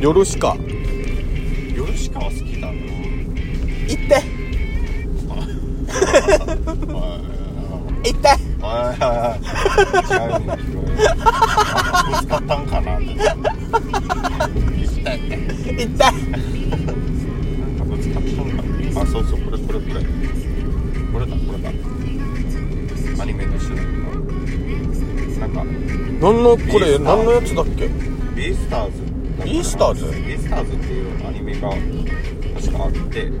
[0.00, 0.56] 夜しか
[1.74, 2.72] 夜しかは好きだな。
[3.86, 4.22] 行って。
[8.08, 8.28] 行って。
[12.24, 12.96] ったんかな。
[12.96, 13.04] って
[15.74, 15.98] 行って。
[15.98, 16.12] なん
[17.76, 18.62] かぶつかったんか
[18.94, 19.02] な。
[19.02, 19.40] あそうそう。
[19.40, 20.00] これこれこれ。
[21.12, 21.36] これだ。
[21.36, 21.70] これだ。
[23.22, 25.40] アニメの主題歌。
[25.40, 25.64] なんか。
[26.20, 27.88] 何のこれ何のやつだっけ？
[28.34, 29.09] ビースターズ
[29.50, 30.04] ビースターズ？
[30.06, 31.70] ビースターズっていうアニメが
[32.54, 33.28] 確かあって。
[33.28, 33.36] な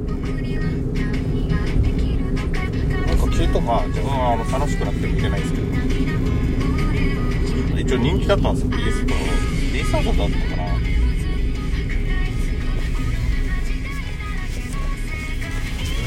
[3.14, 5.66] んか聞いたまあ自分はあの楽しくなくて見てないですけど。
[7.78, 10.64] 一応人気だったんですよビーストビースターズだったかな。
[10.74, 10.78] う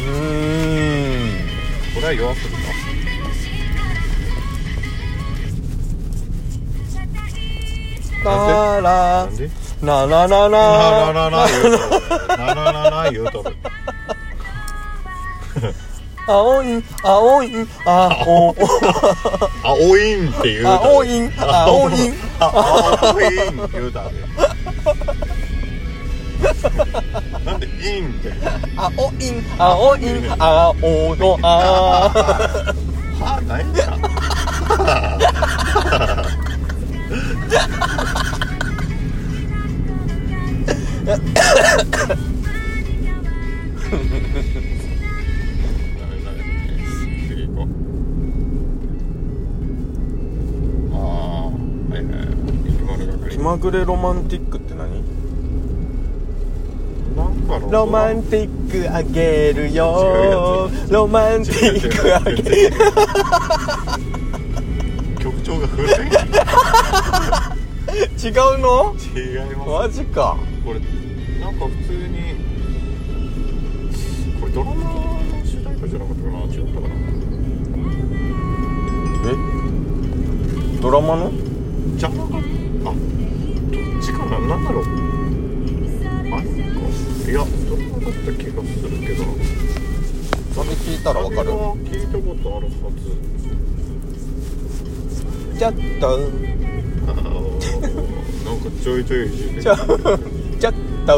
[0.01, 0.03] ー
[1.15, 1.17] ん。
[1.95, 2.55] これは弱すぎ
[8.17, 9.29] たたら
[9.83, 11.11] なななな。
[11.11, 12.71] ななななな言うとるなな。
[12.71, 13.55] なな言うとる。
[16.25, 18.55] 青い青い青
[19.61, 24.13] 青いんって言う青い青い青いん言うたで。
[27.43, 27.69] なんでい
[28.01, 28.31] んって。
[28.77, 29.21] 青い
[29.59, 29.99] 青い
[30.39, 32.09] 青のあ。
[33.19, 33.97] は何や
[53.73, 55.03] れロマンティックって何？
[57.71, 60.69] ロマンティックあげるよ。
[60.89, 62.71] ロマンティックあげる。
[65.19, 65.91] 曲調が古い。
[68.23, 68.95] 違うの？
[69.15, 69.17] 違
[69.51, 69.69] います。
[69.69, 70.37] マジか。
[70.65, 70.79] これ
[71.39, 72.35] なんか普通に
[74.39, 74.81] これドラマの
[75.45, 76.39] 主題歌じゃなかったかな？
[76.45, 76.95] 違ったかな？
[79.29, 80.81] え？
[80.81, 81.31] ドラマの？
[81.97, 82.52] じゃなかった
[84.03, 84.83] ちかななんだろう？
[84.83, 86.49] あれか。
[87.25, 89.23] いやドラマだった気がするけど。
[90.53, 91.49] それ聞いたらわかる。
[91.89, 93.03] 聞いたことあるはず。
[95.57, 97.21] ちょっとあー
[98.45, 99.63] なんかちょいちょいいじる。
[99.63, 100.73] ちょちょっ
[101.05, 101.13] と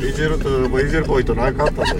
[0.00, 1.94] いじるといじるポイントなかったぞ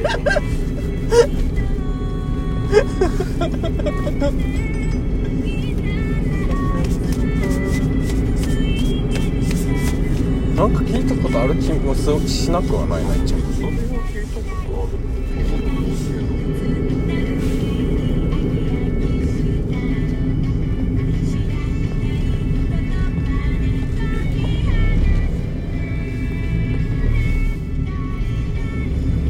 [10.57, 13.73] なんか聞いたことある気もすしなくはないな一応それは
[14.09, 14.97] 聞いたことある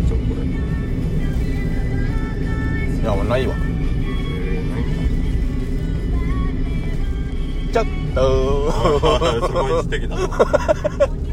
[0.06, 0.46] じゃあこれ
[3.02, 3.04] い。
[3.04, 3.54] やないわ、
[7.72, 8.55] ちょっと
[8.86, 10.16] すごい素敵だ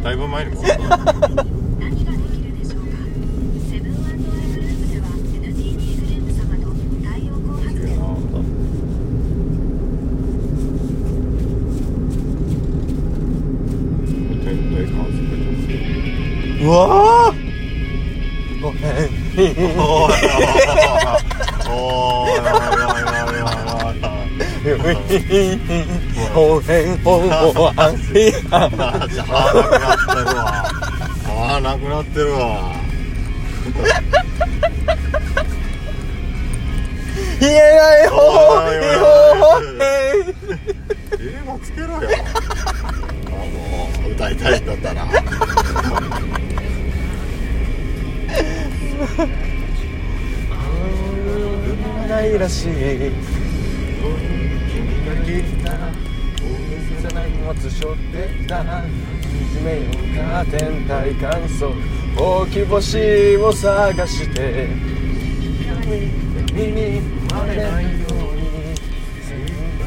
[0.03, 0.61] だいぶ前にも
[16.61, 17.33] うわあ
[18.61, 18.83] ごめん。
[19.35, 19.43] おい
[21.69, 24.99] おいおいおいおいおいお
[26.09, 29.07] いおへんおんおあんひああーなく
[29.79, 30.65] なってるわ
[31.25, 32.73] あーなくなってるわ
[37.39, 38.77] 言えないほうほうへ
[39.69, 41.99] ん映画つけろよ
[43.27, 45.05] あもう歌いたいんだったら
[52.07, 52.69] ないらしい
[54.69, 56.12] 君が来た
[57.43, 58.65] 大切な荷物背負ってたい
[59.53, 61.73] じめようか天体観測
[62.17, 64.67] 大き星を探して。
[66.53, 68.75] 耳に触れないように
[69.21, 69.35] 心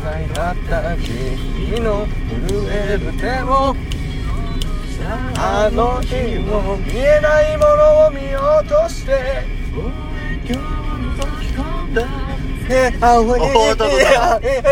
[0.03, 3.75] 配だった君の震える手を。
[5.39, 9.45] あの日も見えないものを見ようとして。
[12.69, 14.03] えあおいおーっとっとっと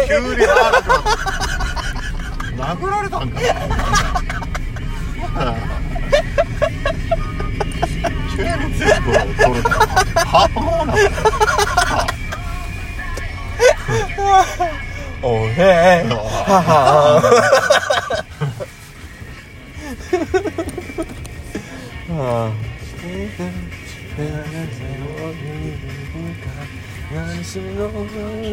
[0.08, 1.33] 急に長くなった
[2.56, 3.44] 殴られたんかな
[8.36, 10.94] 急に全部を取るのはもうな
[15.22, 17.18] おへはは
[22.10, 22.52] あ
[27.14, 27.88] 何しの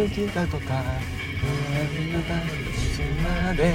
[0.10, 0.84] 来たとか
[3.52, 3.74] まで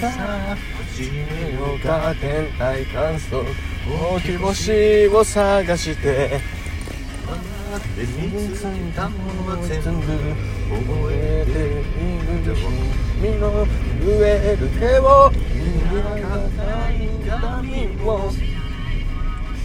[0.00, 0.56] さあ
[0.94, 1.18] 始め
[1.54, 3.44] ようか天体観測
[4.14, 6.40] 大き星を探して
[7.96, 10.06] で見ついたものは全部
[10.86, 12.54] 覚えている。
[13.20, 16.18] 君の震える手を見なが
[16.64, 17.68] ら痛み
[18.04, 18.30] を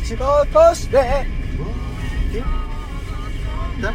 [0.03, 1.27] 仕事して
[3.81, 3.93] 何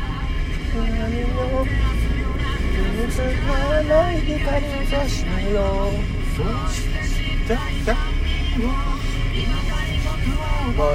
[1.32, 2.05] も見
[3.08, 3.22] つか
[3.70, 5.92] らない光を差しなよ。
[6.36, 6.82] そうし
[7.46, 7.56] て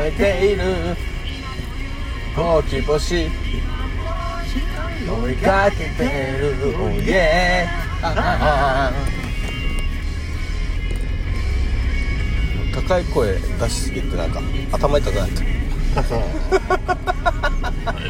[0.05, 0.61] えている。
[2.81, 3.29] 星
[5.07, 6.03] 追いかけて
[6.39, 6.75] る。
[6.77, 6.89] Oh
[12.73, 15.43] 高い声出しすぎてなんか頭痛くなった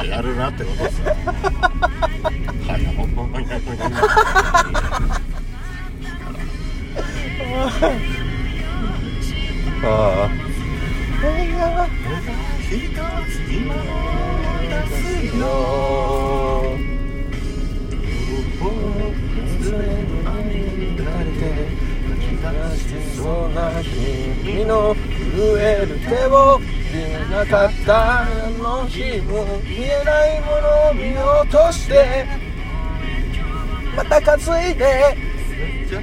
[0.05, 1.13] やるなってことですよは
[2.77, 3.47] いほんまに
[9.83, 10.29] あ
[12.69, 13.83] 一つ今の
[14.61, 15.41] 出すよ
[23.15, 23.71] そうな
[24.43, 26.65] 君の震える手を見
[27.29, 28.25] なかった
[28.91, 32.27] 日も見えないものを見落として
[33.95, 35.15] また担いで
[35.89, 35.97] そ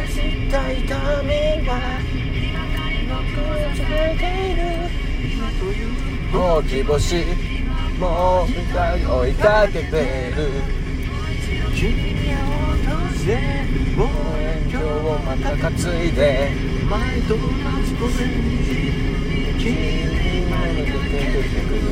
[0.00, 1.30] うした痛み
[1.66, 1.70] は
[3.10, 4.22] 僕を連れて
[4.52, 4.62] いる
[6.32, 7.26] 大き星
[7.98, 8.48] もう
[9.20, 10.38] 追いかけてる。
[11.74, 11.88] 君
[12.34, 12.38] を
[12.72, 13.30] 落として
[13.96, 14.08] もう
[14.70, 15.70] 今日をまた担
[16.04, 18.44] いで前と同じ声に
[19.58, 19.64] 君
[20.50, 21.88] の出てくよ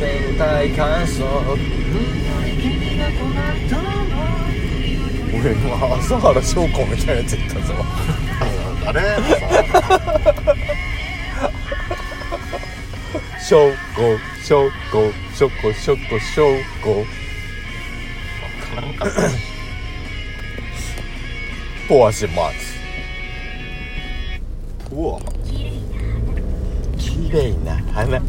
[0.00, 0.42] 天体
[0.72, 1.22] 観測
[1.56, 3.86] 君がこなったの
[5.40, 5.64] 俺今
[5.98, 7.74] 朝原翔子みたいなやつ言ったぞ。
[8.84, 9.00] 誰
[13.48, 17.06] 翔子翔子翔子翔子翔子
[18.74, 19.06] なんか
[21.88, 22.71] ポアします
[27.92, 28.20] 花。
[28.20, 28.22] 全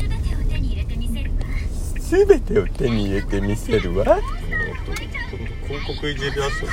[0.00, 1.38] てを手に入れてみせるわ。
[2.00, 4.04] すべてを手に入れてみせるわ。
[5.66, 6.70] 広告いじり出すよ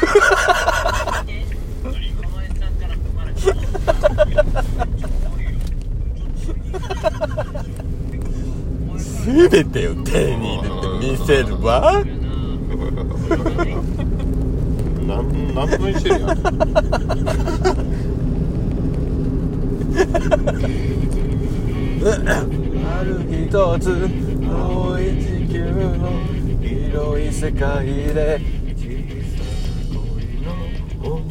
[8.97, 12.03] すべてを手に入れてみせるわ。
[15.05, 15.23] なん
[15.53, 16.27] 何分してるや
[22.85, 24.09] ある一つ
[24.49, 25.59] 青い地球
[25.97, 26.09] の
[26.61, 28.41] 広い世界で
[28.75, 28.81] 小
[29.37, 30.47] さな恋の
[31.01, 31.29] 思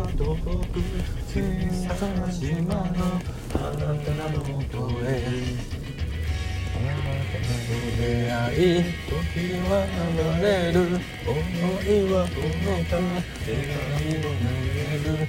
[0.00, 0.74] はどこく
[1.28, 1.34] 小
[1.94, 2.82] さな島の
[3.54, 4.74] あなたの元
[5.04, 5.75] へ。
[7.96, 9.14] 出会い時
[9.68, 9.72] は
[10.12, 10.76] 流れる
[11.26, 11.36] 思
[11.82, 13.04] いはこのため
[13.44, 15.24] 手紙を投げる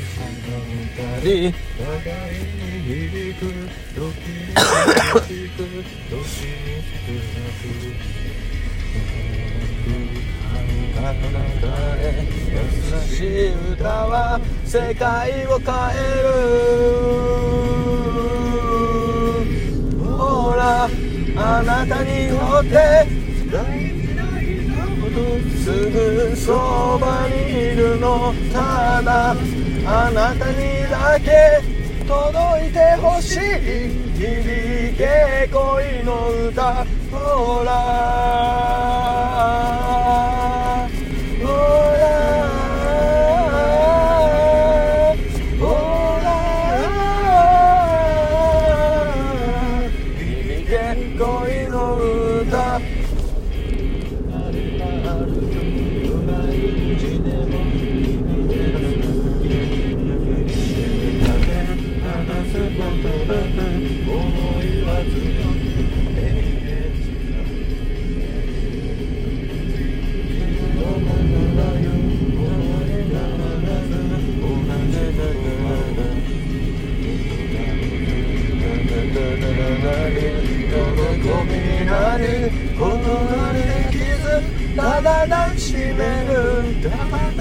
[0.00, 1.88] 二人互
[2.28, 3.42] いに響く
[3.94, 4.48] 時に
[5.26, 7.62] 響く時に少なく
[10.50, 11.64] 遥かな中
[11.98, 12.02] へ
[12.50, 12.60] 優
[13.02, 16.02] しい歌は世界を変え
[17.66, 17.69] る
[21.60, 23.06] あなたによって
[25.62, 29.36] すぐそばにいるのただ
[29.84, 31.60] あなたにだけ
[32.08, 33.40] 届いてほしい。
[34.16, 39.99] 響け恋の歌ほら。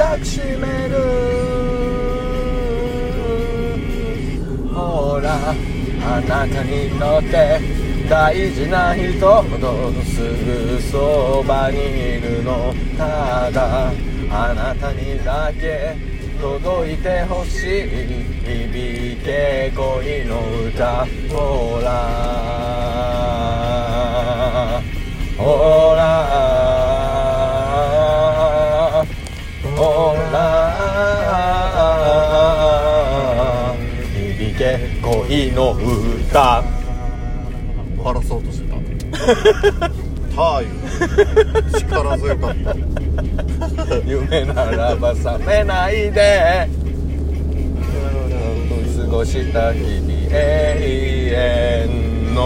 [0.09, 0.97] 抱きしめる。
[4.73, 5.53] ほら
[6.01, 7.59] あなたにとって
[8.09, 12.73] 大事な人ほどすぐそばにいるの。
[12.97, 13.91] ただ
[14.31, 15.95] あなたにだけ
[16.41, 17.87] 届いてほしい
[18.43, 21.87] 響け恋の歌ほら
[25.37, 25.78] ほら。
[35.29, 36.63] 恋の歌。
[37.95, 38.77] 終わらそうとしてた。
[40.35, 40.69] ターユ
[41.79, 42.73] 力強かった
[44.07, 46.67] 夢ならば覚めないで。
[48.97, 50.35] 過ごした日々永
[51.85, 52.39] 遠の。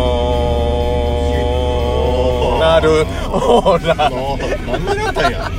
[2.60, 4.10] なるほら。
[4.10, 4.38] の
[4.68, 5.50] 何の歌や？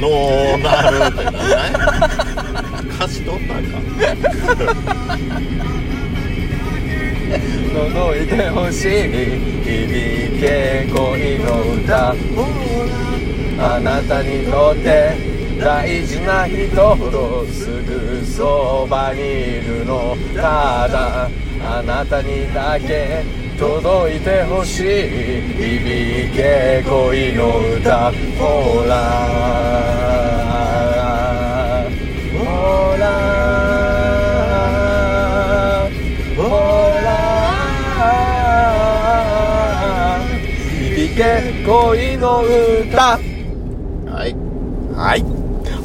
[0.00, 2.43] のーなるって何？
[3.04, 3.78] や歌詞取ったんか。
[7.74, 8.88] 届いてほしい。
[9.64, 12.14] 響け恋の歌。
[13.56, 15.16] あなたにとって
[15.60, 19.22] 大事な人ほどすぐそばにい
[19.60, 21.30] るのただ
[21.62, 23.22] あなたにだけ
[23.58, 24.84] 届いてほしい。
[25.56, 28.12] 響け恋の歌。
[28.38, 29.83] ほら。
[41.66, 43.18] 恋の歌。
[43.18, 44.36] はい。
[44.94, 45.22] はい。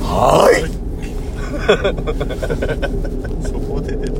[0.02, 0.62] はい。
[3.48, 4.12] そこで出